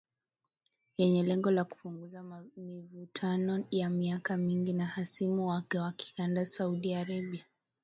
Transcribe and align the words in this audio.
Yenye 0.97 1.23
lengo 1.23 1.51
la 1.51 1.63
kupunguza 1.63 2.23
mivutano 2.57 3.63
ya 3.71 3.89
miaka 3.89 4.37
mingi 4.37 4.73
na 4.73 4.85
hasimu 4.85 5.47
wake 5.47 5.77
wa 5.79 5.91
kikanda 5.91 6.45
Saudi 6.45 6.93
Arabia. 6.93 7.43